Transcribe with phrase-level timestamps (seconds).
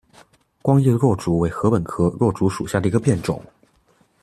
[0.63, 3.39] 光叶箬竹为禾本科箬竹属下的一个变种。